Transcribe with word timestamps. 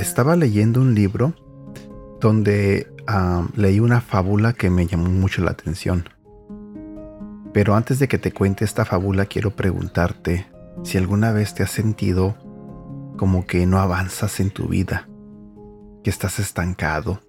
Estaba 0.00 0.34
leyendo 0.34 0.80
un 0.80 0.94
libro 0.94 1.34
donde 2.20 2.92
ah, 3.06 3.46
leí 3.54 3.80
una 3.80 4.00
fábula 4.00 4.54
que 4.54 4.70
me 4.70 4.86
llamó 4.86 5.08
mucho 5.08 5.42
la 5.42 5.50
atención. 5.50 6.08
Pero 7.52 7.74
antes 7.74 7.98
de 7.98 8.08
que 8.08 8.18
te 8.18 8.32
cuente 8.32 8.64
esta 8.64 8.84
fábula, 8.84 9.26
quiero 9.26 9.50
preguntarte 9.50 10.46
si 10.82 10.98
alguna 10.98 11.32
vez 11.32 11.54
te 11.54 11.62
has 11.62 11.70
sentido 11.70 12.36
como 13.16 13.46
que 13.46 13.66
no 13.66 13.78
avanzas 13.78 14.40
en 14.40 14.50
tu 14.50 14.68
vida, 14.68 15.09
que 16.02 16.10
estás 16.10 16.38
estancado, 16.38 17.20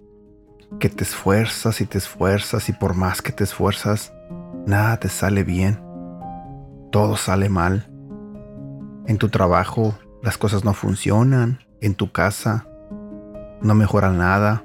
que 0.79 0.89
te 0.89 1.03
esfuerzas 1.03 1.81
y 1.81 1.85
te 1.85 1.97
esfuerzas 1.97 2.69
y 2.69 2.73
por 2.73 2.95
más 2.95 3.21
que 3.21 3.31
te 3.31 3.43
esfuerzas, 3.43 4.13
nada 4.65 4.97
te 4.97 5.09
sale 5.09 5.43
bien, 5.43 5.79
todo 6.91 7.17
sale 7.17 7.49
mal. 7.49 7.87
En 9.07 9.17
tu 9.17 9.29
trabajo 9.29 9.97
las 10.23 10.37
cosas 10.37 10.63
no 10.63 10.73
funcionan, 10.73 11.59
en 11.81 11.95
tu 11.95 12.11
casa 12.11 12.67
no 13.61 13.75
mejora 13.75 14.11
nada 14.11 14.63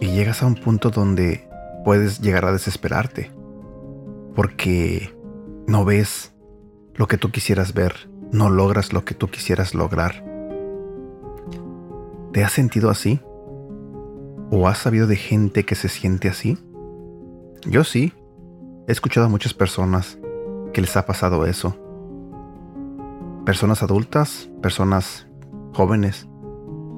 y 0.00 0.08
llegas 0.08 0.42
a 0.42 0.46
un 0.46 0.54
punto 0.54 0.90
donde 0.90 1.48
puedes 1.84 2.20
llegar 2.20 2.44
a 2.44 2.52
desesperarte 2.52 3.30
porque 4.34 5.14
no 5.66 5.84
ves 5.84 6.32
lo 6.94 7.06
que 7.06 7.18
tú 7.18 7.30
quisieras 7.30 7.74
ver, 7.74 8.08
no 8.32 8.50
logras 8.50 8.92
lo 8.92 9.04
que 9.04 9.14
tú 9.14 9.28
quisieras 9.28 9.74
lograr. 9.74 10.24
¿Te 12.34 12.42
has 12.42 12.50
sentido 12.50 12.90
así? 12.90 13.20
¿O 14.50 14.66
has 14.66 14.78
sabido 14.78 15.06
de 15.06 15.14
gente 15.14 15.64
que 15.64 15.76
se 15.76 15.88
siente 15.88 16.28
así? 16.28 16.58
Yo 17.64 17.84
sí. 17.84 18.12
He 18.88 18.92
escuchado 18.92 19.26
a 19.26 19.28
muchas 19.28 19.54
personas 19.54 20.18
que 20.72 20.80
les 20.80 20.96
ha 20.96 21.06
pasado 21.06 21.46
eso. 21.46 21.78
Personas 23.46 23.84
adultas, 23.84 24.50
personas 24.60 25.28
jóvenes, 25.74 26.26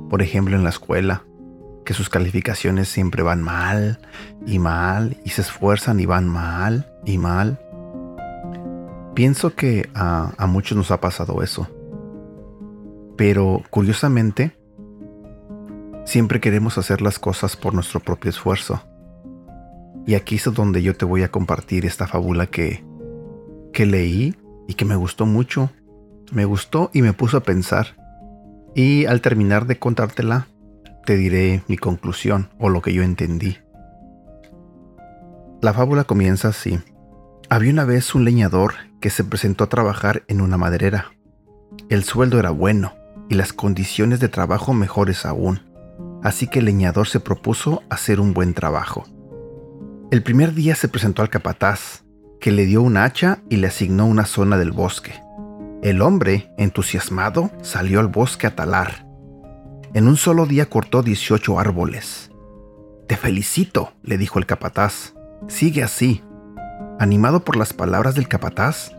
por 0.08 0.22
ejemplo 0.22 0.56
en 0.56 0.64
la 0.64 0.70
escuela, 0.70 1.24
que 1.84 1.92
sus 1.92 2.08
calificaciones 2.08 2.88
siempre 2.88 3.22
van 3.22 3.42
mal 3.42 3.98
y 4.46 4.58
mal 4.58 5.18
y 5.22 5.30
se 5.30 5.42
esfuerzan 5.42 6.00
y 6.00 6.06
van 6.06 6.26
mal 6.26 6.90
y 7.04 7.18
mal. 7.18 7.60
Pienso 9.14 9.54
que 9.54 9.90
a, 9.94 10.46
muchos 10.48 10.78
nos 10.78 10.90
ha 10.90 11.02
pasado 11.02 11.42
eso. 11.42 11.68
Pero 13.18 13.62
curiosamente, 13.68 14.56
siempre 16.06 16.40
queremos 16.40 16.78
hacer 16.78 17.02
las 17.02 17.18
cosas 17.18 17.56
por 17.56 17.74
nuestro 17.74 18.00
propio 18.00 18.30
esfuerzo. 18.30 18.82
Y 20.06 20.14
aquí 20.14 20.36
es 20.36 20.44
donde 20.44 20.82
yo 20.82 20.96
te 20.96 21.04
voy 21.04 21.22
a 21.24 21.30
compartir 21.30 21.84
esta 21.84 22.06
fábula 22.06 22.46
que, 22.46 22.82
que 23.72 23.84
leí 23.84 24.36
y 24.68 24.74
que 24.74 24.84
me 24.84 24.96
gustó 24.96 25.26
mucho. 25.26 25.70
Me 26.32 26.44
gustó 26.44 26.90
y 26.94 27.02
me 27.02 27.12
puso 27.12 27.36
a 27.36 27.42
pensar. 27.42 27.96
Y 28.74 29.04
al 29.06 29.20
terminar 29.20 29.66
de 29.66 29.78
contártela, 29.78 30.46
te 31.04 31.16
diré 31.16 31.62
mi 31.66 31.76
conclusión 31.76 32.50
o 32.58 32.68
lo 32.68 32.82
que 32.82 32.92
yo 32.92 33.02
entendí. 33.02 33.58
La 35.60 35.72
fábula 35.72 36.04
comienza 36.04 36.48
así. 36.48 36.78
Había 37.48 37.72
una 37.72 37.84
vez 37.84 38.14
un 38.14 38.24
leñador 38.24 38.74
que 39.00 39.10
se 39.10 39.24
presentó 39.24 39.64
a 39.64 39.68
trabajar 39.68 40.22
en 40.28 40.40
una 40.40 40.56
maderera. 40.56 41.12
El 41.88 42.04
sueldo 42.04 42.38
era 42.38 42.50
bueno 42.50 42.94
y 43.28 43.34
las 43.34 43.52
condiciones 43.52 44.20
de 44.20 44.28
trabajo 44.28 44.72
mejores 44.72 45.26
aún, 45.26 45.65
así 46.26 46.48
que 46.48 46.58
el 46.58 46.64
leñador 46.64 47.06
se 47.06 47.20
propuso 47.20 47.84
hacer 47.88 48.18
un 48.18 48.34
buen 48.34 48.52
trabajo. 48.52 49.04
El 50.10 50.24
primer 50.24 50.54
día 50.54 50.74
se 50.74 50.88
presentó 50.88 51.22
al 51.22 51.30
capataz, 51.30 52.02
que 52.40 52.50
le 52.50 52.66
dio 52.66 52.82
un 52.82 52.96
hacha 52.96 53.38
y 53.48 53.58
le 53.58 53.68
asignó 53.68 54.06
una 54.06 54.24
zona 54.24 54.58
del 54.58 54.72
bosque. 54.72 55.14
El 55.82 56.02
hombre, 56.02 56.52
entusiasmado, 56.58 57.52
salió 57.62 58.00
al 58.00 58.08
bosque 58.08 58.48
a 58.48 58.56
talar. 58.56 59.06
En 59.94 60.08
un 60.08 60.16
solo 60.16 60.46
día 60.46 60.66
cortó 60.66 61.04
18 61.04 61.60
árboles. 61.60 62.32
Te 63.06 63.16
felicito, 63.16 63.92
le 64.02 64.18
dijo 64.18 64.40
el 64.40 64.46
capataz. 64.46 65.14
Sigue 65.46 65.84
así, 65.84 66.24
Animado 66.98 67.44
por 67.44 67.56
las 67.56 67.72
palabras 67.72 68.16
del 68.16 68.26
capataz, 68.26 68.96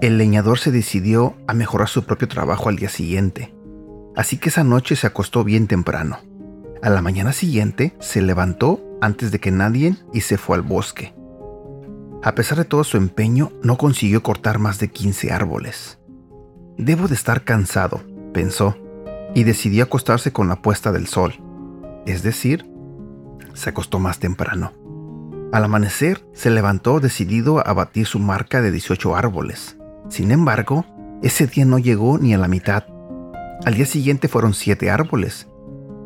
el 0.00 0.16
leñador 0.16 0.58
se 0.58 0.70
decidió 0.70 1.34
a 1.48 1.54
mejorar 1.54 1.88
su 1.88 2.04
propio 2.04 2.28
trabajo 2.28 2.70
al 2.70 2.76
día 2.76 2.88
siguiente, 2.88 3.52
así 4.14 4.38
que 4.38 4.48
esa 4.48 4.62
noche 4.62 4.94
se 4.94 5.08
acostó 5.08 5.42
bien 5.42 5.66
temprano. 5.66 6.18
A 6.86 6.90
la 6.90 7.02
mañana 7.02 7.32
siguiente 7.32 7.96
se 7.98 8.22
levantó 8.22 8.80
antes 9.00 9.32
de 9.32 9.40
que 9.40 9.50
nadie 9.50 9.96
y 10.12 10.20
se 10.20 10.38
fue 10.38 10.54
al 10.54 10.62
bosque. 10.62 11.16
A 12.22 12.36
pesar 12.36 12.58
de 12.58 12.64
todo 12.64 12.84
su 12.84 12.96
empeño, 12.96 13.50
no 13.60 13.76
consiguió 13.76 14.22
cortar 14.22 14.60
más 14.60 14.78
de 14.78 14.86
15 14.86 15.32
árboles. 15.32 15.98
Debo 16.78 17.08
de 17.08 17.16
estar 17.16 17.42
cansado, 17.42 18.02
pensó, 18.32 18.76
y 19.34 19.42
decidió 19.42 19.82
acostarse 19.82 20.32
con 20.32 20.46
la 20.46 20.62
puesta 20.62 20.92
del 20.92 21.08
sol. 21.08 21.34
Es 22.06 22.22
decir, 22.22 22.70
se 23.52 23.70
acostó 23.70 23.98
más 23.98 24.20
temprano. 24.20 24.72
Al 25.52 25.64
amanecer, 25.64 26.24
se 26.34 26.50
levantó 26.50 27.00
decidido 27.00 27.66
a 27.66 27.72
batir 27.72 28.06
su 28.06 28.20
marca 28.20 28.62
de 28.62 28.70
18 28.70 29.16
árboles. 29.16 29.76
Sin 30.08 30.30
embargo, 30.30 30.86
ese 31.20 31.48
día 31.48 31.64
no 31.64 31.80
llegó 31.80 32.16
ni 32.18 32.32
a 32.32 32.38
la 32.38 32.46
mitad. 32.46 32.84
Al 33.64 33.74
día 33.74 33.86
siguiente 33.86 34.28
fueron 34.28 34.54
7 34.54 34.88
árboles. 34.88 35.48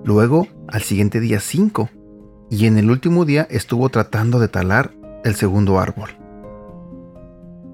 Luego, 0.05 0.49
al 0.73 0.83
siguiente 0.83 1.21
día 1.21 1.41
5. 1.41 1.91
Y 2.51 2.67
en 2.67 2.79
el 2.79 2.91
último 2.91 3.25
día 3.25 3.47
estuvo 3.51 3.89
tratando 3.89 4.39
de 4.39 4.49
talar 4.49 4.93
el 5.25 5.35
segundo 5.35 5.79
árbol. 5.79 6.11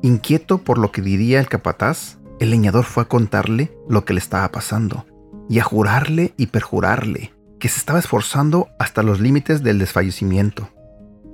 Inquieto 0.02 0.58
por 0.58 0.78
lo 0.78 0.92
que 0.92 1.02
diría 1.02 1.40
el 1.40 1.48
capataz, 1.48 2.18
el 2.38 2.50
leñador 2.50 2.84
fue 2.84 3.04
a 3.04 3.08
contarle 3.08 3.76
lo 3.88 4.04
que 4.04 4.12
le 4.12 4.20
estaba 4.20 4.50
pasando 4.52 5.06
y 5.48 5.58
a 5.58 5.64
jurarle 5.64 6.34
y 6.36 6.46
perjurarle 6.46 7.32
que 7.58 7.68
se 7.68 7.78
estaba 7.78 7.98
esforzando 7.98 8.68
hasta 8.78 9.02
los 9.02 9.20
límites 9.20 9.62
del 9.62 9.78
desfallecimiento. 9.78 10.68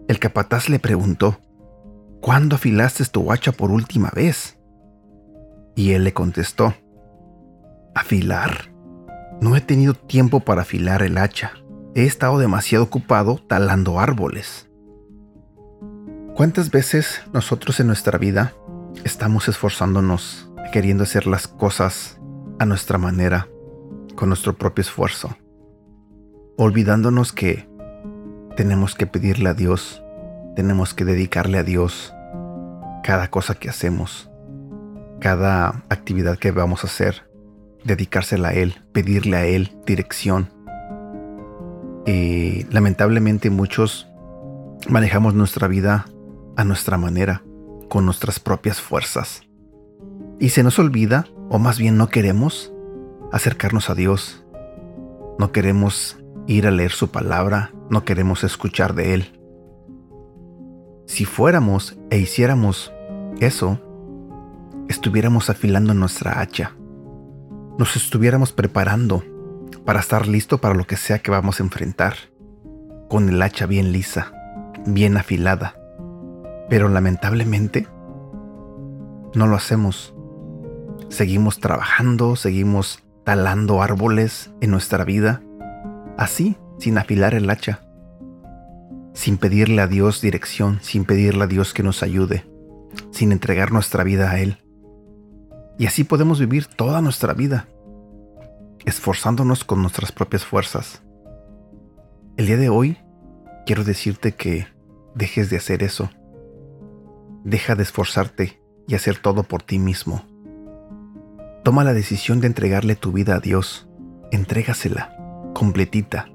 El 0.09 0.19
capataz 0.19 0.69
le 0.69 0.79
preguntó, 0.79 1.39
¿Cuándo 2.21 2.55
afilaste 2.55 3.05
tu 3.07 3.33
hacha 3.33 3.51
por 3.51 3.73
última 3.73 4.11
vez? 4.15 4.57
Y 5.75 5.93
él 5.93 6.05
le 6.05 6.13
contestó, 6.13 6.75
¿Afilar? 7.95 8.72
No 9.43 9.57
he 9.57 9.61
tenido 9.61 9.95
tiempo 9.95 10.39
para 10.39 10.63
afilar 10.63 11.03
el 11.03 11.19
hacha. 11.19 11.51
He 11.97 12.05
estado 12.05 12.39
demasiado 12.39 12.85
ocupado 12.85 13.43
talando 13.45 13.99
árboles. 13.99 14.71
¿Cuántas 16.37 16.71
veces 16.71 17.23
nosotros 17.33 17.81
en 17.81 17.89
nuestra 17.89 18.19
vida 18.19 18.55
estamos 19.03 19.49
esforzándonos, 19.49 20.49
queriendo 20.73 21.03
hacer 21.03 21.27
las 21.27 21.49
cosas 21.49 22.21
a 22.61 22.67
nuestra 22.67 22.99
manera, 22.99 23.49
con 24.15 24.29
nuestro 24.29 24.57
propio 24.57 24.83
esfuerzo, 24.83 25.37
olvidándonos 26.57 27.33
que 27.33 27.69
tenemos 28.57 28.95
que 28.95 29.09
pedirle 29.09 29.49
a 29.49 29.55
Dios, 29.55 30.05
tenemos 30.55 30.95
que 30.95 31.05
dedicarle 31.05 31.59
a 31.59 31.65
Dios 31.65 32.15
cada 33.03 33.29
cosa 33.29 33.57
que 33.57 33.69
hacemos, 33.69 34.31
cada 35.19 35.83
actividad 35.89 36.39
que 36.39 36.53
vamos 36.53 36.85
a 36.85 36.87
hacer, 36.87 37.32
dedicársela 37.85 38.49
a 38.49 38.53
Él, 38.53 38.81
pedirle 38.93 39.37
a 39.37 39.47
Él 39.47 39.73
dirección. 39.87 40.51
Y 42.07 42.65
lamentablemente 42.71 43.51
muchos 43.51 44.09
manejamos 44.89 45.35
nuestra 45.35 45.69
vida 45.69 46.07
a 46.57 46.65
nuestra 46.65 46.99
manera, 46.99 47.43
con 47.89 48.05
nuestras 48.05 48.41
propias 48.41 48.81
fuerzas. 48.81 49.43
Y 50.39 50.51
se 50.51 50.63
nos 50.63 50.79
olvida, 50.79 51.27
o 51.49 51.59
más 51.59 51.79
bien 51.79 51.97
no 51.97 52.09
queremos, 52.09 52.73
acercarnos 53.31 53.91
a 53.91 53.95
Dios. 53.95 54.45
No 55.39 55.53
queremos 55.53 56.19
ir 56.47 56.67
a 56.67 56.71
leer 56.71 56.91
su 56.91 57.09
palabra, 57.11 57.71
no 57.91 58.05
queremos 58.05 58.45
escuchar 58.45 58.95
de 58.95 59.15
Él. 59.15 59.39
Si 61.07 61.25
fuéramos 61.25 61.97
e 62.11 62.19
hiciéramos 62.19 62.93
eso, 63.41 63.81
estuviéramos 64.89 65.51
afilando 65.51 65.95
nuestra 65.95 66.41
hacha, 66.41 66.73
nos 67.83 67.97
estuviéramos 67.97 68.53
preparando 68.53 69.25
para 69.85 69.99
estar 69.99 70.29
listo 70.29 70.59
para 70.59 70.77
lo 70.77 70.87
que 70.87 70.97
sea 70.97 71.19
que 71.19 71.33
vamos 71.33 71.59
a 71.59 71.65
enfrentar, 71.65 72.15
con 73.09 73.29
el 73.29 73.43
hacha 73.43 73.67
bien 73.67 73.91
lisa, 73.91 74.33
bien 74.87 75.17
afilada. 75.17 75.75
Pero 76.69 76.89
lamentablemente, 76.89 77.89
no 79.35 79.49
lo 79.49 79.57
hacemos. 79.57 80.15
Seguimos 81.09 81.59
trabajando, 81.59 82.37
seguimos 82.37 83.03
talando 83.25 83.83
árboles 83.83 84.53
en 84.61 84.71
nuestra 84.71 85.03
vida 85.03 85.43
así, 86.17 86.57
sin 86.79 86.99
afilar 86.99 87.35
el 87.35 87.51
hacha, 87.51 87.81
sin 89.13 89.39
pedirle 89.39 89.83
a 89.83 89.89
Dios 89.89 90.21
dirección, 90.21 90.79
sin 90.83 91.05
pedirle 91.05 91.43
a 91.43 91.49
Dios 91.49 91.75
que 91.75 91.83
nos 91.83 92.05
ayude, 92.05 92.47
sin 93.11 93.33
entregar 93.33 93.73
nuestra 93.73 94.05
vida 94.05 94.31
a 94.31 94.39
Él. 94.39 94.59
Y 95.81 95.87
así 95.87 96.05
podemos 96.05 96.39
vivir 96.39 96.67
toda 96.67 97.03
nuestra 97.03 97.35
vida. 97.35 97.67
Esforzándonos 98.85 99.65
con 99.65 99.81
nuestras 99.81 100.13
propias 100.13 100.45
fuerzas. 100.45 101.03
El 102.37 102.47
día 102.47 102.57
de 102.57 102.69
hoy 102.69 102.99
quiero 103.67 103.85
decirte 103.85 104.33
que 104.33 104.67
dejes 105.15 105.51
de 105.51 105.57
hacer 105.57 105.83
eso. 105.83 106.11
Deja 107.45 107.75
de 107.75 107.83
esforzarte 107.83 108.63
y 108.89 108.95
hacer 108.95 109.19
todo 109.19 109.43
por 109.43 109.63
ti 109.63 109.79
mismo. 109.79 110.25
Toma 111.65 111.85
la 111.85 111.93
decisión 111.93 112.41
de 112.41 112.49
entregarle 112.49 112.97
tu 112.97 113.13
vida 113.13 113.37
a 113.37 113.41
Dios. 113.41 113.89
Entrégasela, 114.31 115.17
completita. 115.55 116.29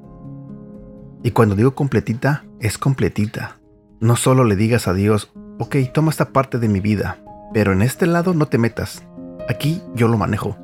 Y 1.23 1.31
cuando 1.31 1.55
digo 1.55 1.75
completita, 1.75 2.45
es 2.59 2.77
completita. 2.77 3.59
No 4.00 4.15
solo 4.15 4.43
le 4.43 4.55
digas 4.55 4.88
a 4.88 4.93
Dios, 4.93 5.31
ok, 5.59 5.75
toma 5.93 6.11
esta 6.11 6.29
parte 6.29 6.59
de 6.59 6.69
mi 6.69 6.79
vida, 6.79 7.17
pero 7.53 7.73
en 7.73 7.81
este 7.81 8.05
lado 8.05 8.33
no 8.33 8.47
te 8.47 8.57
metas. 8.57 9.03
Aquí 9.50 9.81
yo 9.95 10.07
lo 10.07 10.17
manejo, 10.17 10.55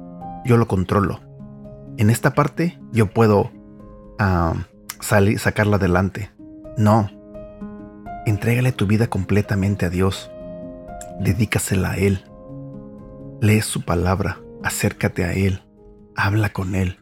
yo 0.45 0.57
lo 0.57 0.67
controlo. 0.67 1.19
En 1.97 2.09
esta 2.09 2.33
parte 2.33 2.79
yo 2.91 3.07
puedo 3.07 3.51
sacarla 5.37 5.75
adelante. 5.75 6.31
No. 6.77 7.09
Entrégale 8.25 8.71
tu 8.71 8.87
vida 8.87 9.07
completamente 9.07 9.85
a 9.85 9.89
Dios. 9.89 10.31
Dedícasela 11.19 11.91
a 11.91 11.97
Él. 11.97 12.23
Lee 13.41 13.61
su 13.61 13.83
palabra, 13.83 14.39
acércate 14.63 15.25
a 15.25 15.33
Él, 15.33 15.61
habla 16.15 16.49
con 16.53 16.75
Él. 16.75 16.99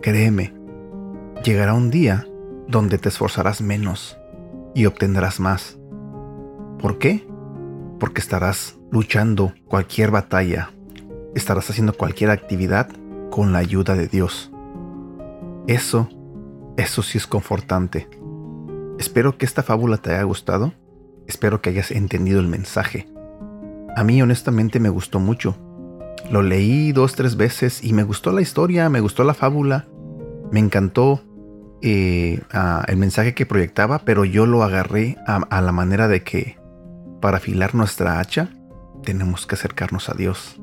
Créeme, 0.00 0.54
llegará 1.44 1.74
un 1.74 1.90
día 1.90 2.26
donde 2.66 2.96
te 2.96 3.10
esforzarás 3.10 3.60
menos 3.60 4.16
y 4.74 4.86
obtendrás 4.86 5.38
más. 5.38 5.78
¿Por 6.78 6.98
qué? 6.98 7.28
Porque 7.98 8.22
estarás 8.22 8.78
luchando 8.90 9.52
cualquier 9.66 10.10
batalla, 10.10 10.70
estarás 11.34 11.68
haciendo 11.68 11.92
cualquier 11.92 12.30
actividad 12.30 12.88
con 13.30 13.52
la 13.52 13.60
ayuda 13.60 13.94
de 13.94 14.08
Dios. 14.08 14.50
Eso, 15.66 16.08
eso 16.76 17.02
sí 17.02 17.18
es 17.18 17.26
confortante. 17.26 18.08
Espero 18.98 19.38
que 19.38 19.46
esta 19.46 19.62
fábula 19.62 19.96
te 19.96 20.12
haya 20.12 20.24
gustado, 20.24 20.74
espero 21.26 21.62
que 21.62 21.70
hayas 21.70 21.90
entendido 21.90 22.40
el 22.40 22.48
mensaje. 22.48 23.08
A 23.96 24.04
mí 24.04 24.20
honestamente 24.20 24.78
me 24.80 24.88
gustó 24.88 25.20
mucho. 25.20 25.56
Lo 26.30 26.42
leí 26.42 26.92
dos, 26.92 27.14
tres 27.14 27.36
veces 27.36 27.82
y 27.82 27.92
me 27.92 28.02
gustó 28.02 28.32
la 28.32 28.42
historia, 28.42 28.88
me 28.90 29.00
gustó 29.00 29.24
la 29.24 29.34
fábula, 29.34 29.88
me 30.52 30.60
encantó 30.60 31.22
eh, 31.82 32.40
el 32.88 32.96
mensaje 32.98 33.34
que 33.34 33.46
proyectaba, 33.46 34.00
pero 34.00 34.24
yo 34.24 34.44
lo 34.44 34.62
agarré 34.62 35.16
a, 35.26 35.60
la 35.62 35.72
manera 35.72 36.08
de 36.08 36.22
que 36.22 36.58
para 37.20 37.38
afilar 37.38 37.74
nuestra 37.74 38.20
hacha 38.20 38.50
tenemos 39.02 39.46
que 39.46 39.54
acercarnos 39.54 40.10
a 40.10 40.14
Dios 40.14 40.60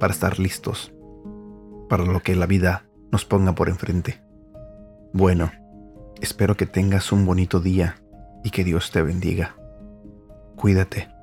para 0.00 0.12
estar 0.12 0.38
listos 0.38 0.95
para 1.88 2.04
lo 2.04 2.20
que 2.20 2.36
la 2.36 2.46
vida 2.46 2.84
nos 3.10 3.24
ponga 3.24 3.54
por 3.54 3.68
enfrente. 3.68 4.20
Bueno, 5.12 5.50
espero 6.20 6.56
que 6.56 6.66
tengas 6.66 7.12
un 7.12 7.24
bonito 7.26 7.60
día 7.60 7.96
y 8.44 8.50
que 8.50 8.64
Dios 8.64 8.90
te 8.90 9.02
bendiga. 9.02 9.56
Cuídate. 10.56 11.15